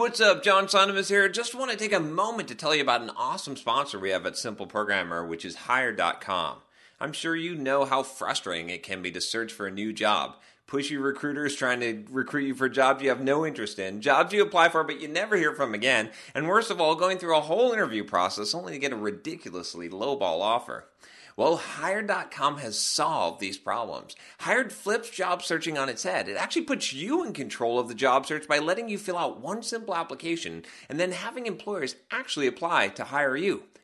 [0.00, 0.42] what's up?
[0.42, 1.28] John Sonmez here.
[1.28, 4.24] Just want to take a moment to tell you about an awesome sponsor we have
[4.24, 6.56] at Simple Programmer, which is Hired.com.
[6.98, 10.36] I'm sure you know how frustrating it can be to search for a new job.
[10.70, 14.40] Pushy recruiters trying to recruit you for jobs you have no interest in, jobs you
[14.40, 17.40] apply for but you never hear from again, and worst of all, going through a
[17.40, 20.86] whole interview process only to get a ridiculously lowball offer.
[21.36, 24.14] Well, Hired.com has solved these problems.
[24.40, 26.28] Hired flips job searching on its head.
[26.28, 29.40] It actually puts you in control of the job search by letting you fill out
[29.40, 33.64] one simple application and then having employers actually apply to hire you.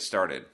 [0.00, 0.44] started.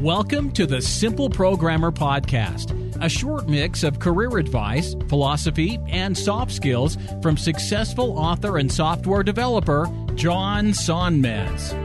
[0.00, 6.52] Welcome to the Simple Programmer Podcast, a short mix of career advice, philosophy, and soft
[6.52, 11.76] skills from successful author and software developer John Sonmez.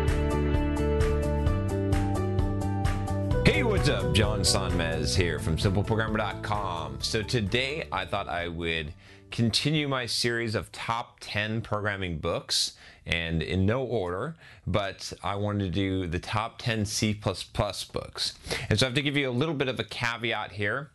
[3.45, 4.13] Hey, what's up?
[4.13, 7.01] John Sonmez here from simpleprogrammer.com.
[7.01, 8.93] So today I thought I would
[9.35, 12.71] continue my series of top 10 programming books
[13.05, 14.33] and in no order,
[14.65, 18.33] but I wanted to do the top 10 C++ books.
[18.69, 20.89] And so I have to give you a little bit of a caveat here.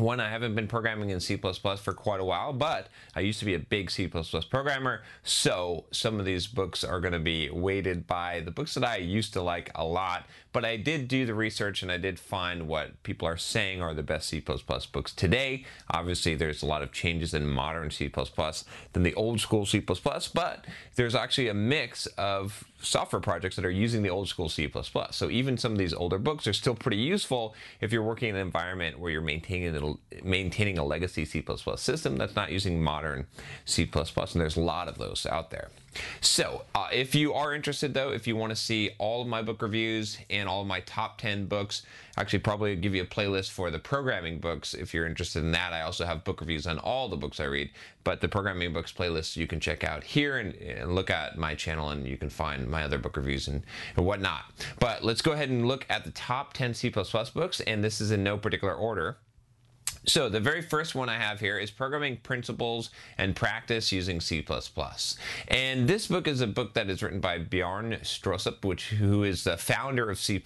[0.00, 3.44] One, I haven't been programming in C++ for quite a while, but I used to
[3.44, 8.06] be a big C++ programmer, so some of these books are going to be weighted
[8.06, 11.34] by the books that I used to like a lot, but I did do the
[11.34, 15.66] research and I did find what people are saying are the best C++ books today.
[15.90, 18.10] Obviously, there's a lot of changes in modern C++
[18.92, 20.64] than the old school C++, but
[20.96, 24.70] there's actually a mix of software projects that are using the old school C++.
[25.10, 28.36] So even some of these older books are still pretty useful if you're working in
[28.36, 31.44] an environment where you're maintaining a, maintaining a legacy C++
[31.76, 33.26] system that's not using modern
[33.64, 35.70] C++, and there's a lot of those out there.
[36.20, 39.42] So, uh, if you are interested though, if you want to see all of my
[39.42, 41.82] book reviews and all of my top 10 books,
[42.16, 45.72] actually probably give you a playlist for the programming books if you're interested in that.
[45.72, 47.70] I also have book reviews on all the books I read,
[48.04, 51.54] but the programming books playlist you can check out here and, and look at my
[51.54, 53.62] channel and you can find my other book reviews and,
[53.96, 54.44] and whatnot.
[54.78, 58.10] But let's go ahead and look at the top 10 C++ books, and this is
[58.10, 59.16] in no particular order.
[60.10, 64.44] So the very first one I have here is Programming Principles and Practice Using C++.
[65.46, 69.44] And this book is a book that is written by Bjarne Stroustrup, which who is
[69.44, 70.42] the founder of C++.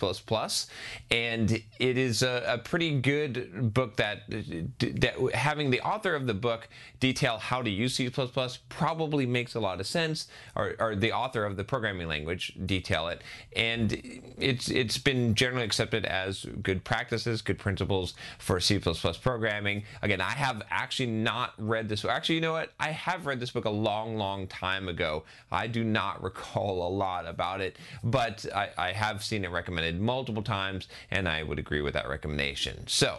[1.11, 6.35] And it is a, a pretty good book that, that having the author of the
[6.35, 6.69] book
[7.01, 8.11] detail how to use C++
[8.69, 13.09] probably makes a lot of sense, or, or the author of the programming language detail
[13.09, 13.23] it.
[13.57, 13.99] And
[14.39, 19.85] it's it's been generally accepted as good practices, good principles for C++ programming programming.
[20.03, 22.05] Again, I have actually not read this.
[22.05, 22.73] Actually, you know what?
[22.81, 25.25] I have read this book a long, long time ago.
[25.53, 30.01] I do not recall a lot about it, but I, I have seen it recommended
[30.01, 32.87] multiple times, and I would agree with that recommendation.
[32.87, 33.19] So,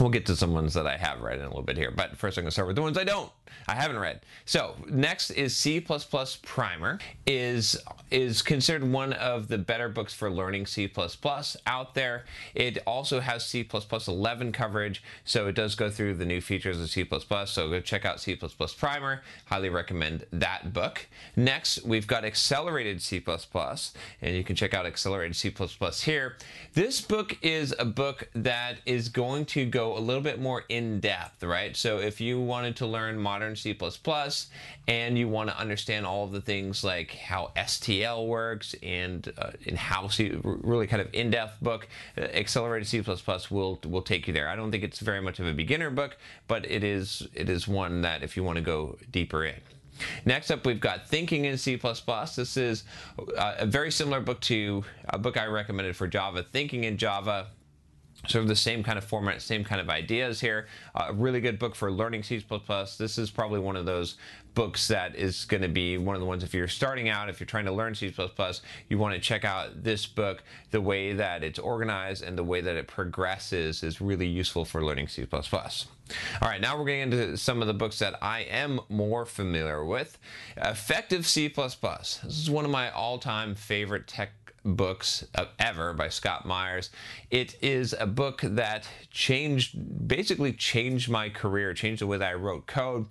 [0.00, 2.16] We'll get to some ones that I have read in a little bit here, but
[2.16, 3.30] first I'm to start with the ones I don't.
[3.68, 4.20] I haven't read.
[4.46, 5.80] So next is C++
[6.42, 6.98] Primer.
[7.26, 7.76] is
[8.10, 10.90] is considered one of the better books for learning C++
[11.66, 12.24] out there.
[12.54, 13.68] It also has C++
[14.08, 17.06] 11 coverage, so it does go through the new features of C++.
[17.46, 19.22] So go check out C++ Primer.
[19.46, 21.06] Highly recommend that book.
[21.36, 23.22] Next, we've got Accelerated C++,
[24.22, 25.54] and you can check out Accelerated C++
[26.04, 26.36] here.
[26.74, 31.00] This book is a book that is going to go a little bit more in
[31.00, 31.76] depth, right?
[31.76, 33.76] So if you wanted to learn modern C++
[34.88, 39.50] and you want to understand all of the things like how STL works and uh,
[39.76, 43.02] how C, really kind of in-depth book, uh, Accelerated C++
[43.50, 44.48] will will take you there.
[44.48, 46.16] I don't think it's very much of a beginner book,
[46.48, 49.60] but it is it is one that if you want to go deeper in.
[50.24, 51.76] Next up, we've got Thinking in C++.
[51.76, 52.84] This is
[53.36, 57.48] uh, a very similar book to a book I recommended for Java, Thinking in Java
[58.28, 60.66] sort of the same kind of format, same kind of ideas here.
[60.94, 62.44] Uh, a really good book for learning C++.
[62.98, 64.16] This is probably one of those
[64.54, 67.40] books that is going to be one of the ones if you're starting out, if
[67.40, 68.12] you're trying to learn C++,
[68.88, 70.42] you want to check out this book.
[70.70, 74.84] The way that it's organized and the way that it progresses is really useful for
[74.84, 75.26] learning C++.
[76.42, 79.84] All right, now we're getting into some of the books that I am more familiar
[79.84, 80.18] with.
[80.56, 81.48] Effective C++.
[81.48, 86.90] This is one of my all-time favorite tech books uh, ever by Scott Meyers.
[87.30, 92.34] It is a book that changed, basically changed my career, changed the way that I
[92.34, 93.06] wrote code.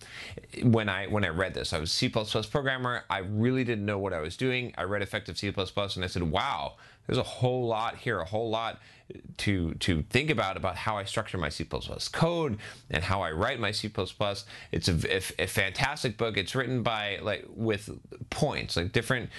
[0.63, 3.03] When I when I read this, I was a C++ programmer.
[3.09, 4.73] I really didn't know what I was doing.
[4.77, 6.75] I read Effective C++ and I said, "Wow,
[7.09, 8.79] there's a whole lot here, a whole lot
[9.37, 11.65] to to think about about how I structure my C++
[12.11, 12.57] code
[12.91, 13.91] and how I write my C++.
[14.71, 16.37] It's a, a, a, fantastic book.
[16.37, 17.89] It's written by like with
[18.29, 19.29] points, like different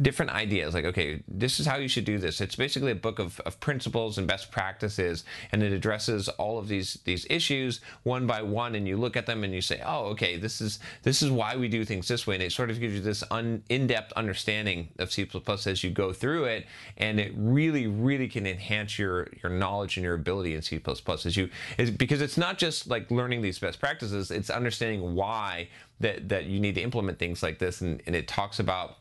[0.00, 0.74] different ideas.
[0.74, 2.40] Like okay, this is how you should do this.
[2.40, 6.68] It's basically a book of, of principles and best practices, and it addresses all of
[6.68, 8.74] these these issues one by one.
[8.74, 11.56] And you look at them and you say, oh, okay, this is this is why
[11.56, 12.34] we do things this way.
[12.34, 15.26] And it sort of gives you this un, in-depth understanding of C++
[15.66, 16.66] as you go through it,
[16.98, 20.80] and it really really can enhance your your your knowledge and your ability in C++
[21.24, 25.68] as you is because it's not just like learning these best practices it's understanding why
[26.00, 28.96] that that you need to implement things like this and, and it talks about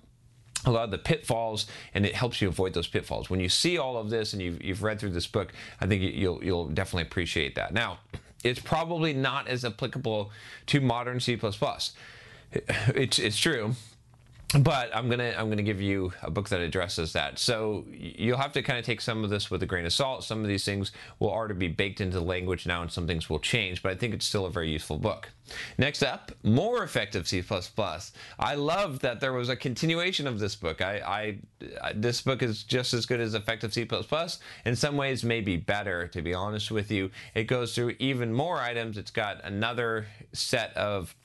[0.65, 3.29] a lot of the pitfalls and it helps you avoid those pitfalls.
[3.29, 5.51] When you see all of this and you've, you've read through this book
[5.81, 7.73] i think you'll you'll definitely appreciate that.
[7.73, 7.99] Now
[8.43, 10.31] it's probably not as applicable
[10.67, 11.39] to modern c++
[12.51, 13.75] it's, it's true
[14.59, 17.39] but I'm gonna I'm gonna give you a book that addresses that.
[17.39, 20.23] So you'll have to kind of take some of this with a grain of salt.
[20.23, 23.39] Some of these things will already be baked into language now, and some things will
[23.39, 23.81] change.
[23.81, 25.29] But I think it's still a very useful book.
[25.77, 27.43] Next up, more effective C++.
[28.39, 30.81] I love that there was a continuation of this book.
[30.81, 31.37] I, I,
[31.81, 33.87] I this book is just as good as effective C++.
[34.65, 36.07] In some ways, maybe better.
[36.07, 38.97] To be honest with you, it goes through even more items.
[38.97, 41.15] It's got another set of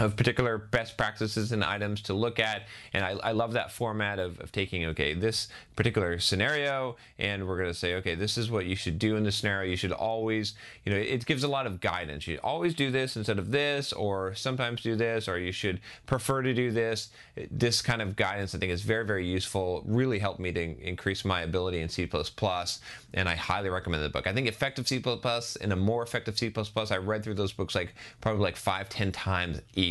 [0.00, 2.62] of particular best practices and items to look at.
[2.92, 7.56] And I, I love that format of, of, taking, okay, this particular scenario, and we're
[7.56, 9.70] going to say, okay, this is what you should do in this scenario.
[9.70, 10.54] You should always,
[10.84, 12.26] you know, it gives a lot of guidance.
[12.26, 16.42] You always do this instead of this, or sometimes do this, or you should prefer
[16.42, 17.10] to do this.
[17.50, 19.82] This kind of guidance, I think, is very, very useful.
[19.86, 22.08] Really helped me to increase my ability in C++,
[23.14, 24.26] and I highly recommend the book.
[24.26, 25.02] I think Effective C++
[25.60, 26.52] and a more effective C++,
[26.90, 29.85] I read through those books like probably like five, ten times each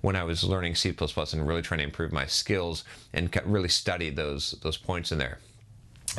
[0.00, 4.10] when I was learning C++ and really trying to improve my skills and really study
[4.10, 5.38] those those points in there.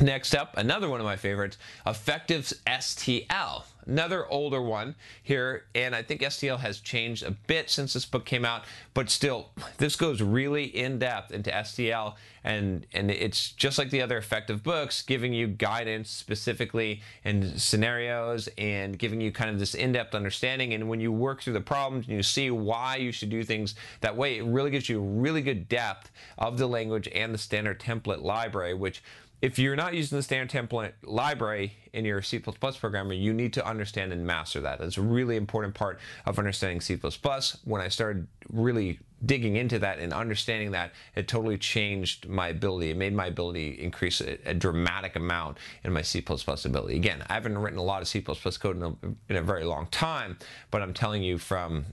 [0.00, 1.56] Next up, another one of my favorites,
[1.86, 3.62] Effective STL.
[3.86, 8.24] Another older one here, and I think STL has changed a bit since this book
[8.24, 8.64] came out,
[8.94, 14.00] but still, this goes really in depth into STL, and and it's just like the
[14.00, 19.74] other effective books, giving you guidance specifically in scenarios and giving you kind of this
[19.74, 20.72] in-depth understanding.
[20.72, 23.74] And when you work through the problems and you see why you should do things
[24.00, 27.80] that way, it really gives you really good depth of the language and the standard
[27.80, 29.02] template library, which
[29.44, 33.66] if you're not using the standard template library in your C++ programming, you need to
[33.66, 34.78] understand and master that.
[34.78, 36.98] That's a really important part of understanding C++.
[37.64, 42.88] When I started really digging into that and understanding that, it totally changed my ability.
[42.88, 46.96] It made my ability increase a, a dramatic amount in my C++ ability.
[46.96, 48.94] Again, I haven't written a lot of C++ code in a,
[49.28, 50.38] in a very long time,
[50.70, 51.84] but I'm telling you from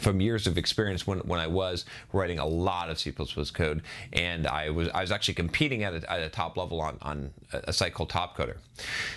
[0.00, 4.46] from years of experience when, when I was writing a lot of C++ code, and
[4.46, 7.72] I was I was actually competing at a, at a top level on, on a
[7.72, 8.56] site called Topcoder.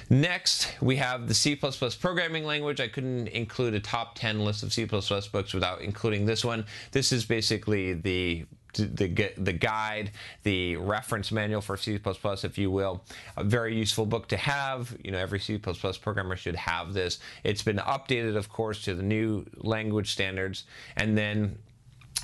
[0.09, 2.79] Next, we have the C++ programming language.
[2.79, 6.65] I couldn't include a top 10 list of C++ books without including this one.
[6.91, 8.45] This is basically the
[8.75, 10.11] the, the guide,
[10.43, 13.03] the reference manual for C++, if you will.
[13.37, 14.95] A very useful book to have.
[15.03, 17.19] You know, every C++ programmer should have this.
[17.43, 20.65] It's been updated, of course, to the new language standards.
[20.95, 21.57] And then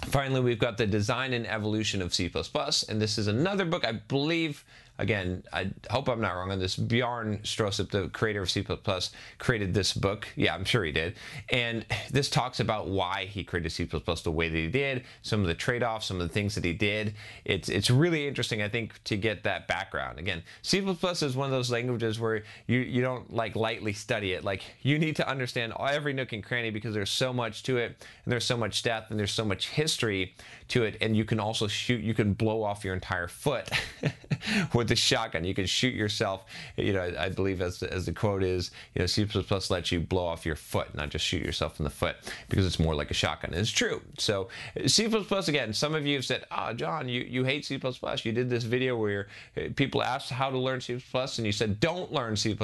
[0.08, 2.32] finally, we've got the design and evolution of C++.
[2.90, 4.64] And this is another book, I believe,
[5.02, 6.76] again, I hope I'm not wrong on this.
[6.76, 8.64] Bjarne Stroustrup, the creator of C++,
[9.40, 10.28] created this book.
[10.36, 11.16] Yeah, I'm sure he did.
[11.50, 15.48] And this talks about why he created C++ the way that he did, some of
[15.48, 17.16] the trade-offs, some of the things that he did.
[17.44, 20.20] It's it's really interesting, I think, to get that background.
[20.20, 24.44] Again, C++ is one of those languages where you you don't like lightly study it.
[24.44, 28.06] Like you need to understand every nook and cranny because there's so much to it,
[28.24, 30.36] and there's so much depth, and there's so much history
[30.68, 33.68] to it, and you can also shoot, you can blow off your entire foot
[34.74, 35.46] with the shotgun.
[35.46, 36.46] You can shoot yourself.
[36.76, 39.26] You know, I believe as as the quote is, you know, C++
[39.70, 42.18] lets you blow off your foot, not just shoot yourself in the foot,
[42.50, 43.52] because it's more like a shotgun.
[43.52, 44.02] And it's true.
[44.18, 44.50] So
[44.86, 45.74] C++ again.
[45.74, 47.76] Some of you have said, "Ah, oh, John, you you hate C++.
[47.76, 51.80] You did this video where uh, people asked how to learn C++, and you said
[51.80, 52.58] don't learn C++."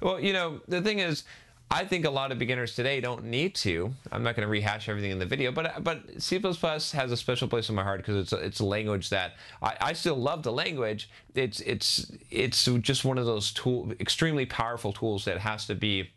[0.00, 1.24] Well, you know, the thing is
[1.70, 3.92] I think a lot of beginners today don't need to.
[4.12, 7.48] I'm not going to rehash everything in the video, but but C++ has a special
[7.48, 10.42] place in my heart because it's a, it's a language that I, I still love
[10.42, 11.10] the language.
[11.34, 16.10] It's it's it's just one of those tool extremely powerful tools that has to be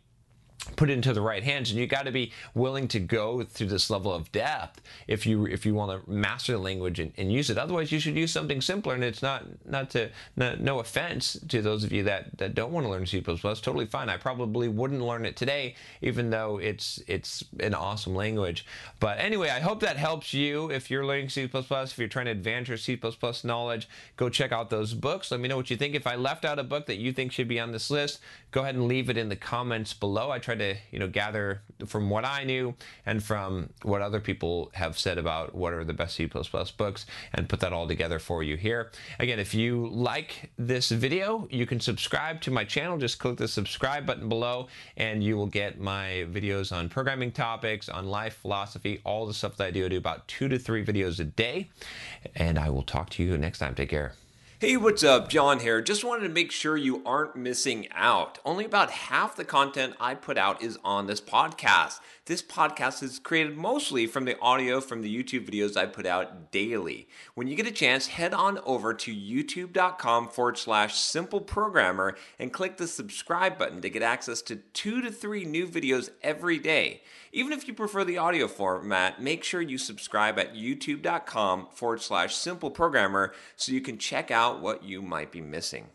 [0.76, 1.70] put it into the right hands.
[1.70, 5.46] And you got to be willing to go through this level of depth if you
[5.46, 7.58] if you want to master the language and, and, use it.
[7.58, 11.84] Otherwise you should use something simpler and it's not not to no offense to those
[11.84, 14.08] of you that that don't want to learn C++ totally fine.
[14.08, 18.64] I probably wouldn't learn it today even though it's it's an awesome language.
[19.00, 20.70] But anyway I hope that helps you.
[20.70, 22.98] If you're learning C++ if you're trying to advance your C++
[23.44, 25.30] knowledge go check out those books.
[25.30, 25.94] Let me know what you think.
[25.94, 28.20] If I left out a book that you think should be on this list
[28.50, 30.30] go ahead and leave it in the comments below.
[30.30, 32.74] I try to you know gather from what I knew
[33.06, 36.26] and from what other people have said about what are the best C++
[36.76, 38.90] books and put that all together for you here.
[39.18, 42.98] Again, if you like this video, you can subscribe to my channel.
[42.98, 47.88] Just click the subscribe button below and you will get my videos on programming topics,
[47.88, 49.84] on life philosophy, all the stuff that I do.
[49.84, 51.70] I do about two to three videos a day.
[52.34, 53.74] And I will talk to you next time.
[53.74, 54.12] Take care.
[54.60, 55.28] Hey, what's up?
[55.28, 55.80] John here.
[55.80, 58.40] Just wanted to make sure you aren't missing out.
[58.44, 62.00] Only about half the content I put out is on this podcast.
[62.26, 66.50] This podcast is created mostly from the audio from the YouTube videos I put out
[66.50, 67.08] daily.
[67.36, 72.52] When you get a chance, head on over to youtube.com forward slash simple programmer and
[72.52, 77.02] click the subscribe button to get access to two to three new videos every day.
[77.32, 82.34] Even if you prefer the audio format, make sure you subscribe at youtube.com forward slash
[82.34, 85.88] simple programmer so you can check out what you might be missing.